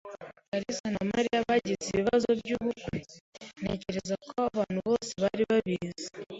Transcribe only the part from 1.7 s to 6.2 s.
ibibazo byubukwe. Ntekereza ko abantu bose bari babizi.